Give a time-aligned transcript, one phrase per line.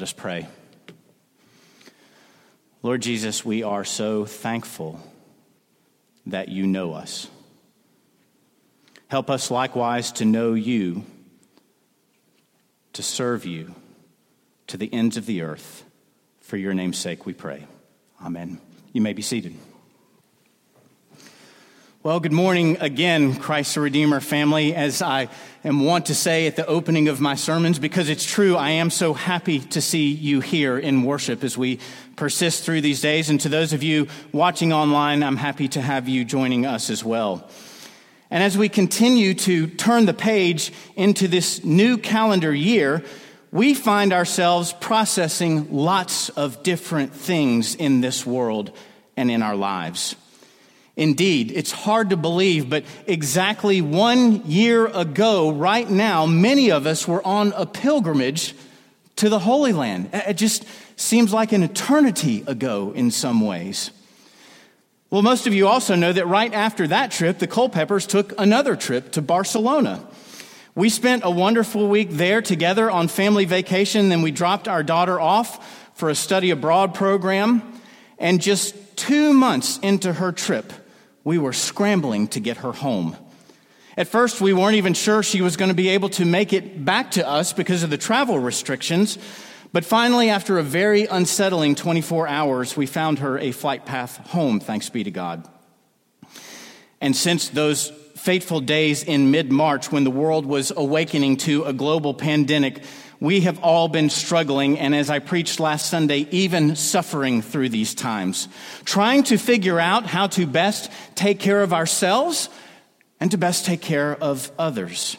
[0.00, 0.46] Let us pray.
[2.82, 4.98] Lord Jesus, we are so thankful
[6.24, 7.28] that you know us.
[9.08, 11.04] Help us likewise to know you,
[12.94, 13.74] to serve you
[14.68, 15.84] to the ends of the earth.
[16.40, 17.66] For your name's sake, we pray.
[18.24, 18.58] Amen.
[18.94, 19.54] You may be seated.
[22.02, 24.74] Well, good morning again, Christ the Redeemer family.
[24.74, 25.28] As I
[25.62, 28.88] am wont to say at the opening of my sermons, because it's true, I am
[28.88, 31.78] so happy to see you here in worship as we
[32.16, 33.28] persist through these days.
[33.28, 37.04] And to those of you watching online, I'm happy to have you joining us as
[37.04, 37.46] well.
[38.30, 43.04] And as we continue to turn the page into this new calendar year,
[43.52, 48.74] we find ourselves processing lots of different things in this world
[49.18, 50.16] and in our lives.
[51.00, 57.08] Indeed, it's hard to believe, but exactly one year ago, right now, many of us
[57.08, 58.54] were on a pilgrimage
[59.16, 60.10] to the Holy Land.
[60.12, 63.92] It just seems like an eternity ago in some ways.
[65.08, 68.76] Well, most of you also know that right after that trip, the Culpeppers took another
[68.76, 70.06] trip to Barcelona.
[70.74, 75.18] We spent a wonderful week there together on family vacation, then we dropped our daughter
[75.18, 77.62] off for a study abroad program.
[78.18, 80.74] And just two months into her trip,
[81.24, 83.16] we were scrambling to get her home.
[83.96, 86.84] At first, we weren't even sure she was going to be able to make it
[86.84, 89.18] back to us because of the travel restrictions.
[89.72, 94.58] But finally, after a very unsettling 24 hours, we found her a flight path home,
[94.58, 95.48] thanks be to God.
[97.00, 101.72] And since those fateful days in mid March when the world was awakening to a
[101.72, 102.82] global pandemic,
[103.20, 107.94] we have all been struggling, and as I preached last Sunday, even suffering through these
[107.94, 108.48] times,
[108.84, 112.48] trying to figure out how to best take care of ourselves
[113.20, 115.18] and to best take care of others.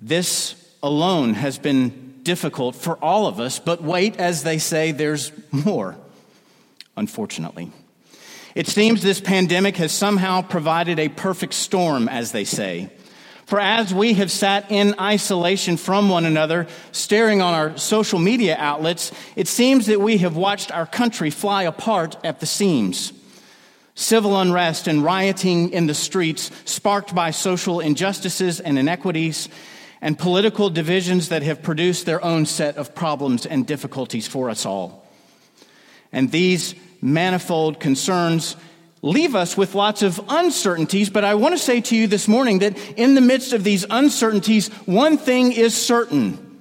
[0.00, 5.32] This alone has been difficult for all of us, but wait, as they say, there's
[5.52, 5.96] more,
[6.96, 7.70] unfortunately.
[8.54, 12.90] It seems this pandemic has somehow provided a perfect storm, as they say.
[13.50, 18.54] For as we have sat in isolation from one another, staring on our social media
[18.56, 23.12] outlets, it seems that we have watched our country fly apart at the seams.
[23.96, 29.48] Civil unrest and rioting in the streets, sparked by social injustices and inequities,
[30.00, 34.64] and political divisions that have produced their own set of problems and difficulties for us
[34.64, 35.04] all.
[36.12, 38.54] And these manifold concerns
[39.02, 42.60] leave us with lots of uncertainties, but I want to say to you this morning
[42.60, 46.60] that in the midst of these uncertainties, one thing is certain.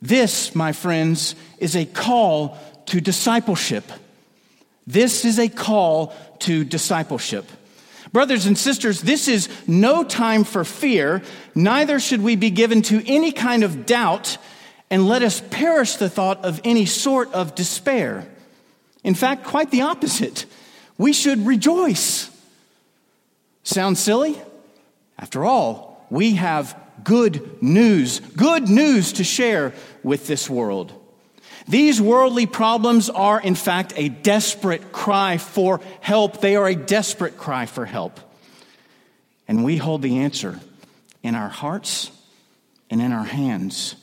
[0.00, 3.84] This, my friends, is a call to discipleship.
[4.86, 7.46] This is a call to discipleship.
[8.12, 11.22] Brothers and sisters, this is no time for fear,
[11.54, 14.38] neither should we be given to any kind of doubt,
[14.90, 18.24] and let us perish the thought of any sort of despair.
[19.02, 20.46] In fact, quite the opposite
[20.98, 22.30] we should rejoice.
[23.62, 24.40] Sound silly?
[25.18, 29.72] After all, we have good news, good news to share
[30.02, 30.92] with this world.
[31.66, 36.40] These worldly problems are, in fact, a desperate cry for help.
[36.40, 38.20] They are a desperate cry for help.
[39.48, 40.60] And we hold the answer
[41.22, 42.10] in our hearts
[42.90, 43.96] and in our hands.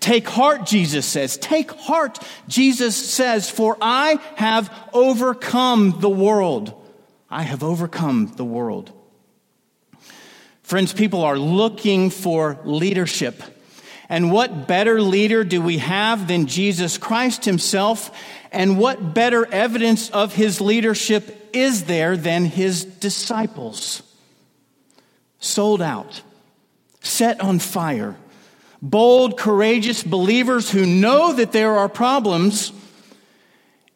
[0.00, 1.36] Take heart, Jesus says.
[1.36, 2.18] Take heart,
[2.48, 6.74] Jesus says, for I have overcome the world.
[7.30, 8.92] I have overcome the world.
[10.62, 13.42] Friends, people are looking for leadership.
[14.08, 18.10] And what better leader do we have than Jesus Christ himself?
[18.50, 24.02] And what better evidence of his leadership is there than his disciples?
[25.38, 26.20] Sold out,
[27.00, 28.16] set on fire
[28.82, 32.72] bold, courageous believers who know that there are problems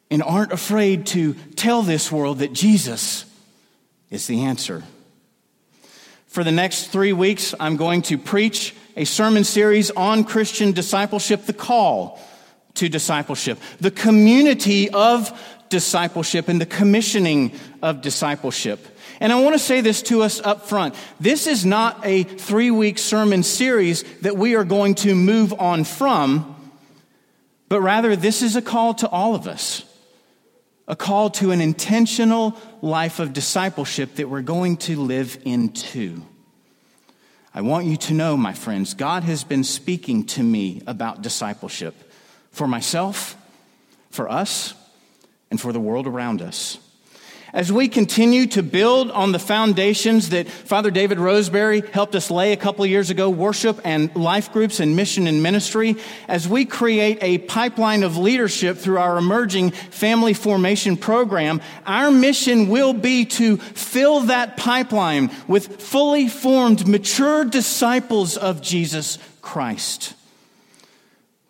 [0.09, 3.25] and aren't afraid to tell this world that Jesus
[4.09, 4.83] is the answer.
[6.27, 11.45] For the next three weeks, I'm going to preach a sermon series on Christian discipleship,
[11.45, 12.19] the call
[12.75, 15.37] to discipleship, the community of
[15.69, 17.51] discipleship, and the commissioning
[17.81, 18.96] of discipleship.
[19.19, 20.95] And I want to say this to us up front.
[21.19, 25.83] This is not a three week sermon series that we are going to move on
[25.83, 26.71] from,
[27.67, 29.83] but rather this is a call to all of us.
[30.87, 36.21] A call to an intentional life of discipleship that we're going to live into.
[37.53, 41.95] I want you to know, my friends, God has been speaking to me about discipleship
[42.51, 43.35] for myself,
[44.11, 44.75] for us,
[45.49, 46.77] and for the world around us.
[47.53, 52.51] As we continue to build on the foundations that Father David Roseberry helped us lay
[52.51, 55.95] a couple years ago, worship and life groups and mission and ministry,
[56.27, 62.67] as we create a pipeline of leadership through our emerging family formation program, our mission
[62.67, 70.15] will be to fill that pipeline with fully formed, mature disciples of Jesus Christ.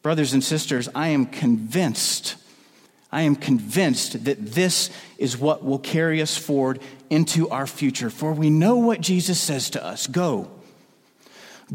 [0.04, 2.36] Brothers and sisters, I am convinced
[3.12, 8.10] I am convinced that this is what will carry us forward into our future.
[8.10, 10.52] For we know what Jesus says to us go.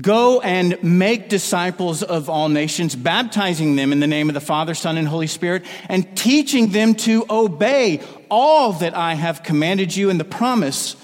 [0.01, 4.75] Go and make disciples of all nations, baptizing them in the name of the Father,
[4.75, 8.01] Son, and Holy Spirit, and teaching them to obey
[8.31, 10.97] all that I have commanded you in the promise,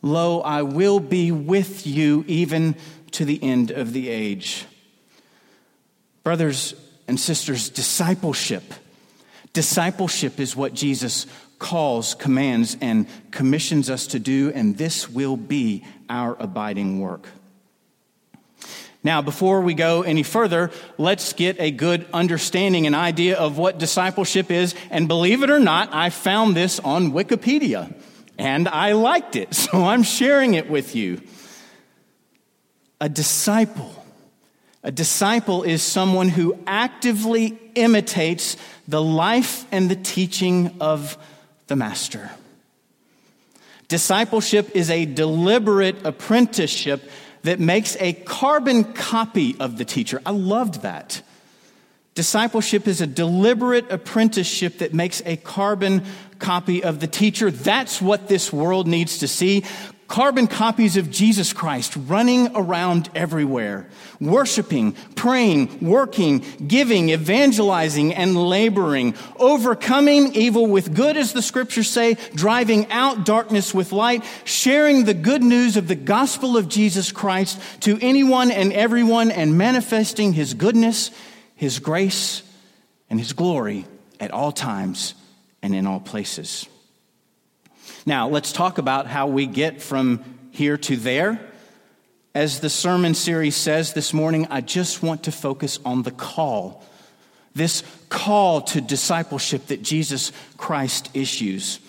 [0.00, 2.76] Lo, I will be with you even
[3.12, 4.64] to the end of the age.
[6.22, 6.74] Brothers
[7.06, 8.62] and sisters, discipleship
[9.52, 11.26] Discipleship is what Jesus
[11.58, 17.26] calls, commands, and commissions us to do, and this will be our abiding work.
[19.02, 23.78] Now, before we go any further, let's get a good understanding and idea of what
[23.78, 24.74] discipleship is.
[24.90, 27.94] And believe it or not, I found this on Wikipedia
[28.36, 31.22] and I liked it, so I'm sharing it with you.
[33.00, 33.99] A disciple.
[34.82, 38.56] A disciple is someone who actively imitates
[38.88, 41.18] the life and the teaching of
[41.66, 42.30] the master.
[43.88, 47.10] Discipleship is a deliberate apprenticeship
[47.42, 50.22] that makes a carbon copy of the teacher.
[50.24, 51.22] I loved that.
[52.14, 56.04] Discipleship is a deliberate apprenticeship that makes a carbon
[56.38, 57.50] copy of the teacher.
[57.50, 59.64] That's what this world needs to see
[60.10, 63.88] carbon copies of Jesus Christ running around everywhere,
[64.20, 72.16] worshiping, praying, working, giving, evangelizing, and laboring, overcoming evil with good, as the scriptures say,
[72.34, 77.60] driving out darkness with light, sharing the good news of the gospel of Jesus Christ
[77.82, 81.12] to anyone and everyone, and manifesting his goodness,
[81.54, 82.42] his grace,
[83.08, 83.86] and his glory
[84.18, 85.14] at all times
[85.62, 86.66] and in all places.
[88.06, 91.40] Now, let's talk about how we get from here to there.
[92.34, 96.82] As the sermon series says this morning, I just want to focus on the call.
[97.54, 101.80] This call to discipleship that Jesus Christ issues.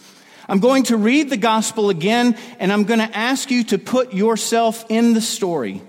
[0.50, 4.14] I'm going to read the gospel again, and I'm going to ask you to put
[4.14, 5.82] yourself in the story.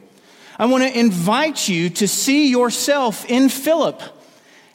[0.57, 4.01] I want to invite you to see yourself in Philip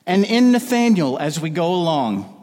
[0.05, 2.36] and in Nathanael as we go along.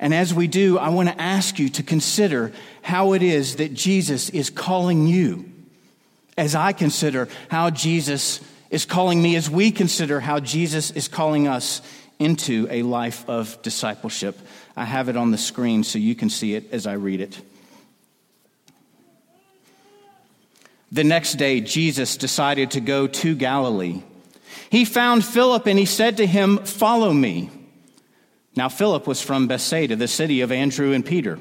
[0.00, 2.52] And as we do, I want to ask you to consider
[2.82, 5.50] how it is that Jesus is calling you,
[6.36, 8.40] as I consider how Jesus
[8.70, 11.82] is calling me, as we consider how Jesus is calling us
[12.18, 14.38] into a life of discipleship.
[14.76, 17.40] I have it on the screen so you can see it as I read it.
[20.90, 24.02] The next day, Jesus decided to go to Galilee.
[24.70, 27.50] He found Philip and he said to him, Follow me.
[28.58, 31.38] Now, Philip was from Bethsaida, the city of Andrew and Peter.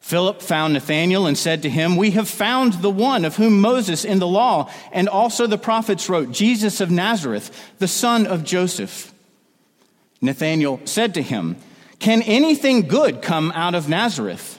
[0.00, 4.04] Philip found Nathanael and said to him, We have found the one of whom Moses
[4.04, 9.14] in the law and also the prophets wrote, Jesus of Nazareth, the son of Joseph.
[10.20, 11.54] Nathanael said to him,
[12.00, 14.58] Can anything good come out of Nazareth?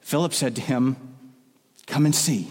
[0.00, 0.96] Philip said to him,
[1.86, 2.50] Come and see.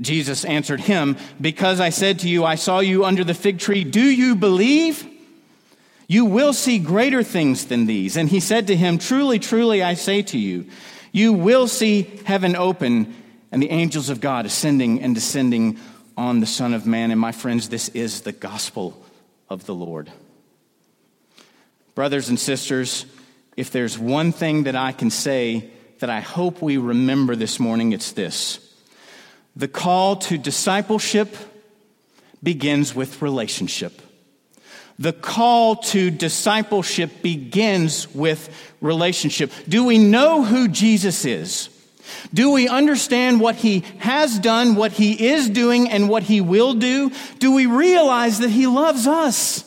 [0.00, 3.84] Jesus answered him, Because I said to you, I saw you under the fig tree,
[3.84, 5.06] do you believe?
[6.08, 8.16] You will see greater things than these.
[8.16, 10.66] And he said to him, Truly, truly, I say to you,
[11.12, 13.14] you will see heaven open
[13.50, 15.78] and the angels of God ascending and descending
[16.16, 17.10] on the Son of Man.
[17.10, 19.02] And my friends, this is the gospel
[19.48, 20.10] of the Lord.
[21.94, 23.04] Brothers and sisters,
[23.56, 27.92] if there's one thing that I can say that I hope we remember this morning,
[27.92, 28.71] it's this.
[29.54, 31.36] The call to discipleship
[32.42, 34.00] begins with relationship.
[34.98, 38.48] The call to discipleship begins with
[38.80, 39.50] relationship.
[39.68, 41.68] Do we know who Jesus is?
[42.32, 46.74] Do we understand what he has done, what he is doing, and what he will
[46.74, 47.10] do?
[47.38, 49.64] Do we realize that he loves us,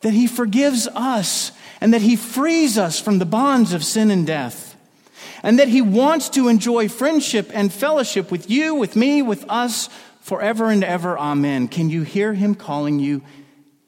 [0.00, 4.26] that he forgives us, and that he frees us from the bonds of sin and
[4.26, 4.67] death?
[5.48, 9.88] And that he wants to enjoy friendship and fellowship with you, with me, with us
[10.20, 11.18] forever and ever.
[11.18, 11.68] Amen.
[11.68, 13.22] Can you hear him calling you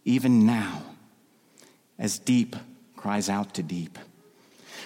[0.07, 0.83] even now
[1.99, 2.57] as deep
[2.97, 3.99] cries out to deep?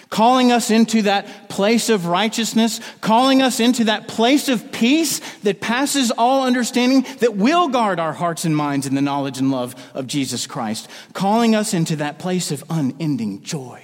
[0.09, 5.59] calling us into that place of righteousness, calling us into that place of peace that
[5.59, 9.75] passes all understanding, that will guard our hearts and minds in the knowledge and love
[9.93, 13.81] of Jesus Christ, calling us into that place of unending joy.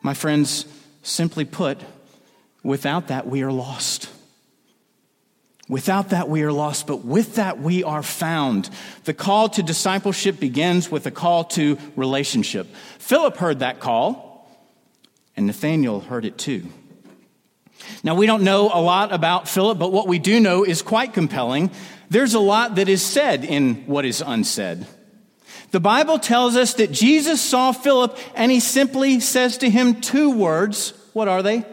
[0.00, 0.64] My friends,
[1.02, 1.80] simply put,
[2.62, 4.08] without that, we are lost.
[5.68, 8.68] Without that, we are lost, but with that, we are found.
[9.04, 12.66] The call to discipleship begins with a call to relationship.
[12.98, 14.32] Philip heard that call
[15.36, 16.66] and Nathanael heard it too.
[18.04, 21.14] Now, we don't know a lot about Philip, but what we do know is quite
[21.14, 21.70] compelling.
[22.10, 24.86] There's a lot that is said in what is unsaid.
[25.72, 30.30] The Bible tells us that Jesus saw Philip and he simply says to him two
[30.30, 30.92] words.
[31.12, 31.64] What are they?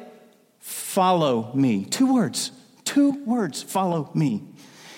[0.60, 1.86] Follow me.
[1.86, 2.52] Two words.
[2.86, 3.62] Two words.
[3.62, 4.42] Follow me.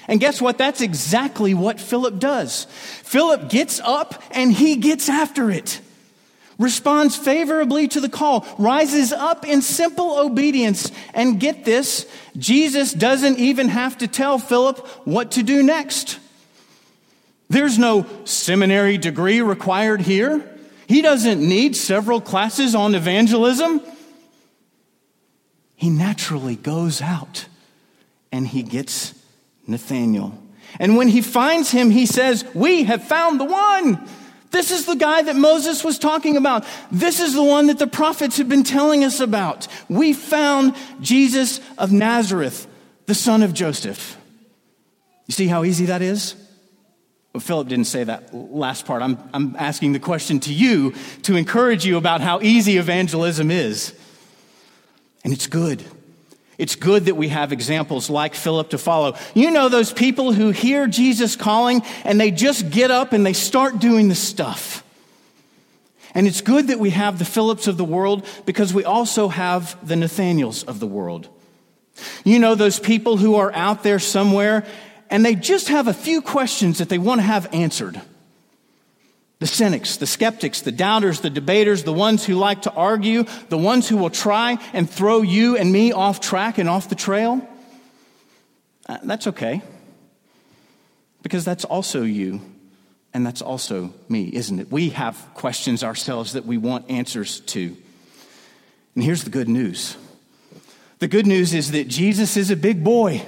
[0.07, 0.57] And guess what?
[0.57, 2.65] That's exactly what Philip does.
[3.03, 5.81] Philip gets up and he gets after it
[6.61, 10.91] responds favorably to the call, rises up in simple obedience.
[11.13, 12.05] And get this,
[12.37, 16.19] Jesus doesn't even have to tell Philip what to do next.
[17.51, 20.41] There's no seminary degree required here.
[20.87, 23.81] He doesn't need several classes on evangelism.
[25.75, 27.47] He naturally goes out
[28.31, 29.13] and he gets
[29.67, 30.41] Nathanael.
[30.79, 34.07] And when he finds him, he says, We have found the one.
[34.51, 36.65] This is the guy that Moses was talking about.
[36.89, 39.67] This is the one that the prophets have been telling us about.
[39.89, 42.65] We found Jesus of Nazareth,
[43.07, 44.17] the son of Joseph.
[45.27, 46.35] You see how easy that is?
[47.39, 49.01] Philip didn't say that last part.
[49.01, 53.93] I'm, I'm asking the question to you to encourage you about how easy evangelism is.
[55.23, 55.83] And it's good.
[56.57, 59.15] It's good that we have examples like Philip to follow.
[59.33, 63.33] You know those people who hear Jesus calling and they just get up and they
[63.33, 64.83] start doing the stuff.
[66.13, 69.75] And it's good that we have the Philips of the world because we also have
[69.87, 71.29] the Nathanaels of the world.
[72.25, 74.65] You know those people who are out there somewhere
[75.11, 78.01] and they just have a few questions that they want to have answered.
[79.39, 83.57] The cynics, the skeptics, the doubters, the debaters, the ones who like to argue, the
[83.57, 87.45] ones who will try and throw you and me off track and off the trail.
[88.87, 89.61] Uh, that's okay.
[91.23, 92.39] Because that's also you,
[93.13, 94.71] and that's also me, isn't it?
[94.71, 97.75] We have questions ourselves that we want answers to.
[98.95, 99.97] And here's the good news
[100.99, 103.25] the good news is that Jesus is a big boy.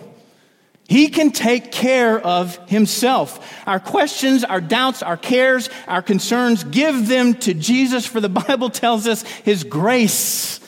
[0.88, 3.64] He can take care of himself.
[3.66, 8.70] Our questions, our doubts, our cares, our concerns, give them to Jesus, for the Bible
[8.70, 10.60] tells us his grace.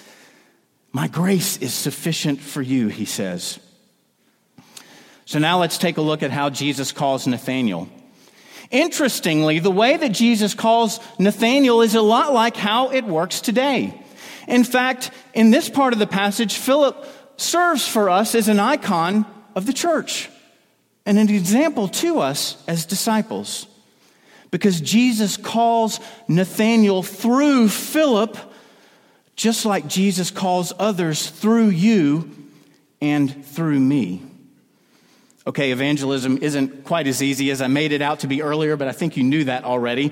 [0.91, 3.59] My grace is sufficient for you, he says.
[5.25, 7.89] So now let's take a look at how Jesus calls Nathanael.
[8.71, 14.01] Interestingly, the way that Jesus calls Nathanael is a lot like how it works today.
[14.47, 17.05] In fact, in this part of the passage, Philip
[17.37, 20.29] serves for us as an icon of the church
[21.05, 23.67] and an example to us as disciples.
[24.51, 28.37] Because Jesus calls Nathanael through Philip,
[29.35, 32.31] just like Jesus calls others through you
[33.01, 34.21] and through me.
[35.47, 38.87] Okay, evangelism isn't quite as easy as I made it out to be earlier, but
[38.87, 40.11] I think you knew that already.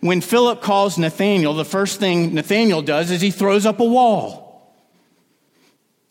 [0.00, 4.74] When Philip calls Nathanael, the first thing Nathanael does is he throws up a wall.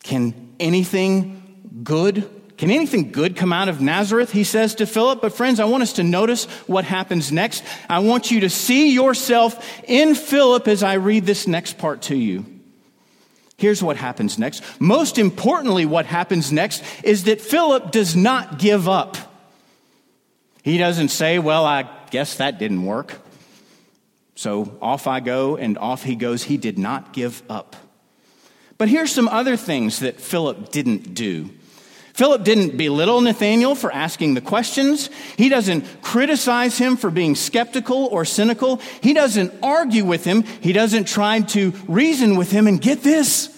[0.02, 4.30] Can anything good can anything good come out of Nazareth?
[4.30, 5.20] He says to Philip.
[5.20, 7.64] But friends, I want us to notice what happens next.
[7.88, 12.16] I want you to see yourself in Philip as I read this next part to
[12.16, 12.46] you.
[13.56, 14.62] Here's what happens next.
[14.80, 19.16] Most importantly, what happens next is that Philip does not give up.
[20.62, 23.20] He doesn't say, Well, I guess that didn't work.
[24.36, 26.42] So off I go, and off he goes.
[26.42, 27.76] He did not give up.
[28.78, 31.50] But here's some other things that Philip didn't do.
[32.14, 35.10] Philip didn't belittle Nathanael for asking the questions.
[35.36, 38.76] He doesn't criticize him for being skeptical or cynical.
[39.02, 40.42] He doesn't argue with him.
[40.42, 42.68] He doesn't try to reason with him.
[42.68, 43.50] And get this,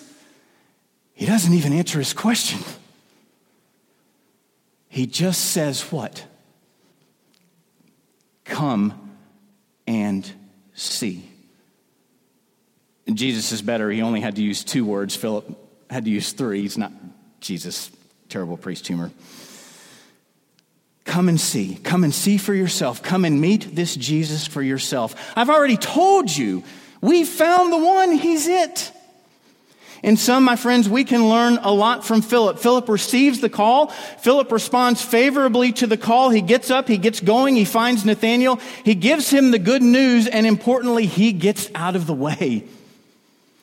[1.13, 2.61] he doesn't even answer his question.
[4.89, 6.25] He just says, What?
[8.47, 9.13] Come
[9.87, 10.31] and
[10.73, 11.29] see.
[13.13, 13.91] Jesus is better.
[13.91, 15.15] He only had to use two words.
[15.15, 15.47] Philip
[15.91, 16.63] had to use three.
[16.63, 16.93] He's not
[17.41, 17.91] Jesus
[18.29, 19.11] terrible priest tumor.
[21.05, 21.77] Come and see.
[21.83, 23.03] Come and see for yourself.
[23.03, 25.15] Come and meet this Jesus for yourself.
[25.37, 26.65] I've already told you,
[27.01, 28.93] we found the one, he's it.
[30.03, 32.59] In sum, my friends, we can learn a lot from Philip.
[32.59, 33.89] Philip receives the call.
[33.89, 36.31] Philip responds favorably to the call.
[36.31, 40.27] He gets up, he gets going, he finds Nathanael, he gives him the good news,
[40.27, 42.65] and importantly, he gets out of the way.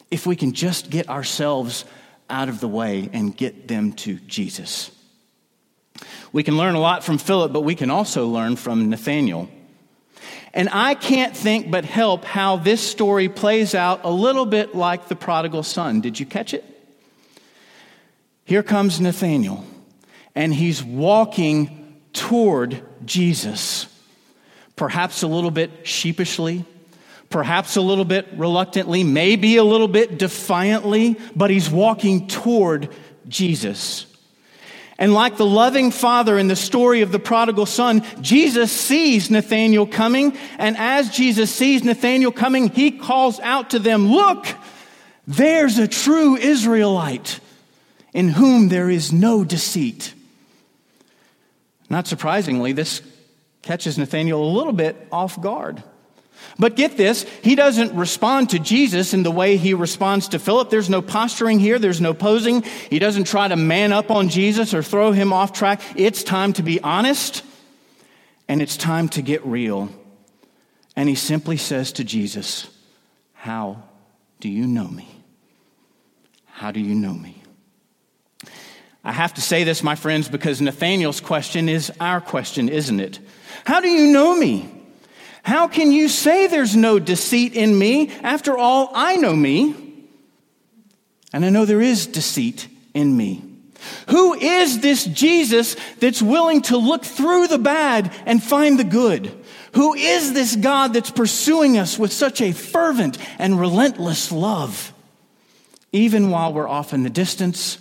[0.09, 1.85] If we can just get ourselves
[2.29, 4.91] out of the way and get them to Jesus.
[6.31, 9.49] We can learn a lot from Philip, but we can also learn from Nathanael.
[10.53, 15.07] And I can't think but help how this story plays out a little bit like
[15.07, 16.01] the prodigal son.
[16.01, 16.63] Did you catch it?
[18.45, 19.65] Here comes Nathanael,
[20.35, 23.87] and he's walking toward Jesus,
[24.75, 26.65] perhaps a little bit sheepishly,
[27.33, 32.89] perhaps a little bit reluctantly, maybe a little bit defiantly, but he's walking toward
[33.27, 34.05] Jesus.
[34.99, 39.87] And like the loving father in the story of the prodigal son, Jesus sees Nathanael
[39.87, 40.37] coming.
[40.59, 44.45] And as Jesus sees Nathanael coming, he calls out to them, Look,
[45.25, 47.39] there's a true Israelite
[48.13, 50.13] in whom there is no deceit.
[51.89, 53.01] Not surprisingly, this
[53.63, 55.81] catches Nathanael a little bit off guard.
[56.59, 60.69] But get this, he doesn't respond to Jesus in the way he responds to Philip.
[60.69, 62.61] There's no posturing here, there's no posing.
[62.61, 65.81] He doesn't try to man up on Jesus or throw him off track.
[65.95, 67.43] It's time to be honest
[68.47, 69.89] and it's time to get real.
[70.95, 72.69] And he simply says to Jesus,
[73.33, 73.83] How
[74.39, 75.07] do you know me?
[76.45, 77.41] How do you know me?
[79.03, 83.19] I have to say this, my friends, because Nathanael's question is our question, isn't it?
[83.65, 84.82] How do you know me?
[85.43, 88.09] How can you say there's no deceit in me?
[88.21, 89.75] After all, I know me.
[91.33, 93.43] And I know there is deceit in me.
[94.09, 99.31] Who is this Jesus that's willing to look through the bad and find the good?
[99.73, 104.93] Who is this God that's pursuing us with such a fervent and relentless love?
[105.91, 107.77] Even while we're off in the distance,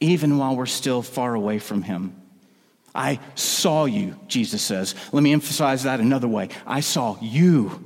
[0.00, 2.14] even while we're still far away from Him.
[2.96, 4.94] I saw you, Jesus says.
[5.12, 6.48] Let me emphasize that another way.
[6.66, 7.84] I saw you,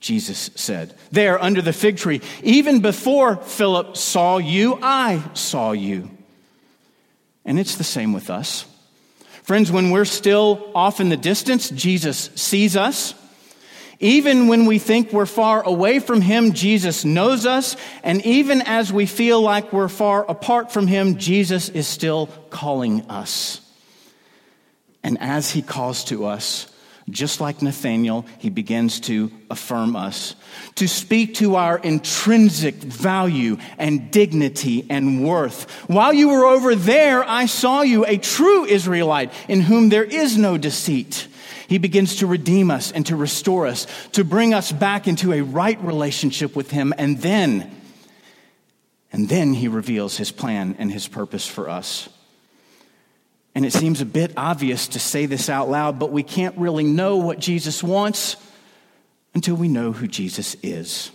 [0.00, 0.94] Jesus said.
[1.12, 6.10] There under the fig tree, even before Philip saw you, I saw you.
[7.44, 8.66] And it's the same with us.
[9.44, 13.14] Friends, when we're still off in the distance, Jesus sees us.
[14.00, 17.76] Even when we think we're far away from Him, Jesus knows us.
[18.02, 23.02] And even as we feel like we're far apart from Him, Jesus is still calling
[23.08, 23.60] us.
[25.08, 26.66] And as he calls to us,
[27.08, 30.34] just like Nathanael, he begins to affirm us,
[30.74, 35.70] to speak to our intrinsic value and dignity and worth.
[35.88, 40.36] While you were over there, I saw you, a true Israelite in whom there is
[40.36, 41.26] no deceit.
[41.68, 45.40] He begins to redeem us and to restore us, to bring us back into a
[45.40, 46.92] right relationship with him.
[46.98, 47.74] And then,
[49.10, 52.10] and then he reveals his plan and his purpose for us.
[53.58, 56.84] And it seems a bit obvious to say this out loud, but we can't really
[56.84, 58.36] know what Jesus wants
[59.34, 61.10] until we know who Jesus is.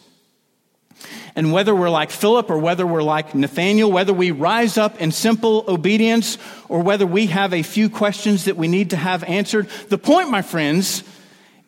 [1.38, 5.14] And whether we're like Philip or whether we're like Nathanael, whether we rise up in
[5.14, 9.70] simple obedience or whether we have a few questions that we need to have answered,
[9.88, 11.06] the point, my friends,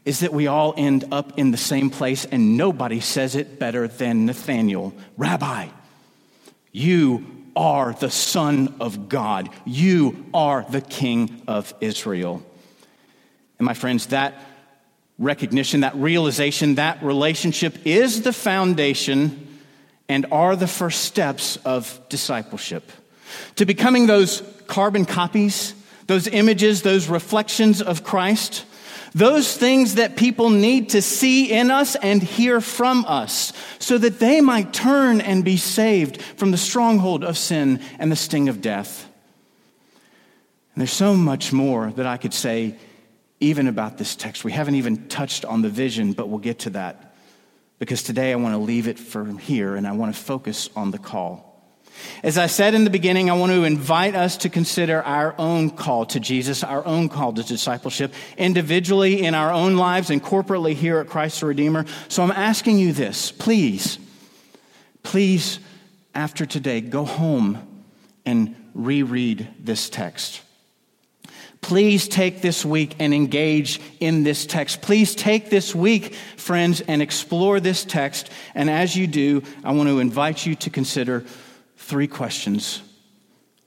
[0.04, 3.88] is that we all end up in the same place and nobody says it better
[3.88, 4.94] than Nathanael.
[5.16, 5.70] Rabbi,
[6.74, 9.50] you are the Son of God.
[9.66, 12.44] You are the King of Israel.
[13.58, 14.36] And my friends, that
[15.18, 19.48] recognition, that realization, that relationship is the foundation
[20.10, 22.92] and are the first steps of discipleship.
[23.56, 25.74] To becoming those carbon copies,
[26.08, 28.66] those images, those reflections of Christ
[29.16, 34.20] those things that people need to see in us and hear from us so that
[34.20, 38.60] they might turn and be saved from the stronghold of sin and the sting of
[38.60, 39.10] death.
[40.74, 42.76] And there's so much more that I could say
[43.40, 44.44] even about this text.
[44.44, 47.16] We haven't even touched on the vision, but we'll get to that
[47.80, 50.92] because today I want to leave it from here and I want to focus on
[50.92, 51.45] the call.
[52.24, 55.70] As I said in the beginning, I want to invite us to consider our own
[55.70, 60.74] call to Jesus, our own call to discipleship, individually in our own lives and corporately
[60.74, 61.86] here at Christ the Redeemer.
[62.08, 64.00] So I'm asking you this please,
[65.04, 65.60] please,
[66.14, 67.84] after today, go home
[68.26, 70.42] and reread this text.
[71.62, 74.84] Please take this week and engage in this text.
[74.84, 78.30] Please take this week, friends, and explore this text.
[78.54, 81.26] And as you do, I want to invite you to consider
[81.86, 82.82] three questions.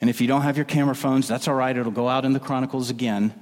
[0.01, 1.77] And if you don't have your camera phones, that's all right.
[1.77, 3.33] It'll go out in the Chronicles again.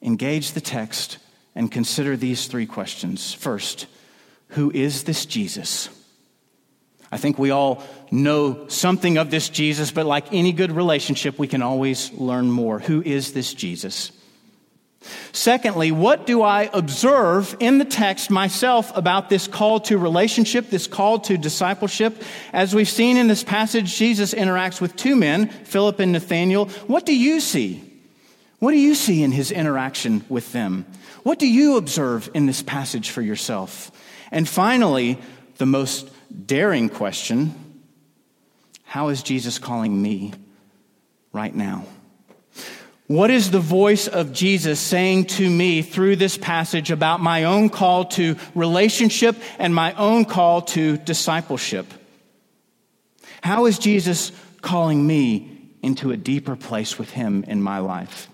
[0.00, 1.18] Engage the text
[1.56, 3.34] and consider these three questions.
[3.34, 3.86] First,
[4.50, 5.88] who is this Jesus?
[7.10, 11.48] I think we all know something of this Jesus, but like any good relationship, we
[11.48, 12.78] can always learn more.
[12.78, 14.12] Who is this Jesus?
[15.32, 20.86] Secondly, what do I observe in the text myself about this call to relationship, this
[20.86, 22.22] call to discipleship?
[22.52, 26.66] As we've seen in this passage, Jesus interacts with two men, Philip and Nathanael.
[26.86, 27.82] What do you see?
[28.58, 30.84] What do you see in his interaction with them?
[31.22, 33.90] What do you observe in this passage for yourself?
[34.30, 35.18] And finally,
[35.56, 36.10] the most
[36.46, 37.54] daring question
[38.84, 40.34] How is Jesus calling me
[41.32, 41.86] right now?
[43.10, 47.68] What is the voice of Jesus saying to me through this passage about my own
[47.68, 51.92] call to relationship and my own call to discipleship?
[53.42, 55.50] How is Jesus calling me
[55.82, 58.28] into a deeper place with Him in my life?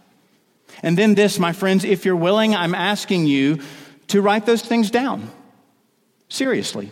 [0.83, 3.61] And then, this, my friends, if you're willing, I'm asking you
[4.09, 5.31] to write those things down.
[6.29, 6.91] Seriously.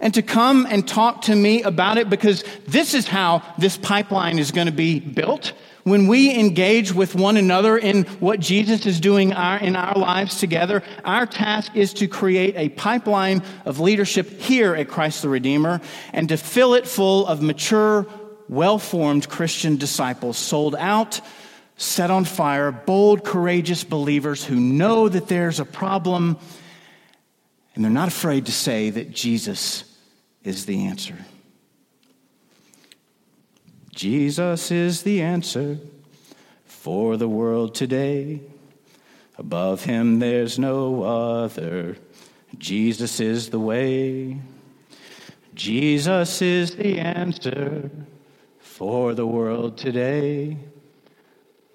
[0.00, 4.40] And to come and talk to me about it because this is how this pipeline
[4.40, 5.52] is going to be built.
[5.84, 10.38] When we engage with one another in what Jesus is doing our, in our lives
[10.38, 15.80] together, our task is to create a pipeline of leadership here at Christ the Redeemer
[16.12, 18.06] and to fill it full of mature,
[18.48, 21.20] well formed Christian disciples, sold out,
[21.76, 26.38] set on fire, bold, courageous believers who know that there's a problem
[27.74, 29.84] and they're not afraid to say that Jesus
[30.44, 31.16] is the answer.
[33.94, 35.78] Jesus is the answer
[36.64, 38.40] for the world today.
[39.38, 41.96] Above him there's no other.
[42.58, 44.38] Jesus is the way.
[45.54, 47.90] Jesus is the answer
[48.58, 50.56] for the world today.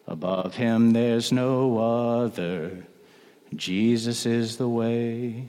[0.08, 2.86] Above him there's no other.
[3.56, 5.47] Jesus is the way.